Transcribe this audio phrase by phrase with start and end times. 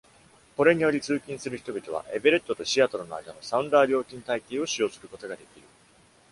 [0.57, 5.67] これにより、通勤する人々は Everett と Seattle の間の Sounder 料金体系を使用することができる。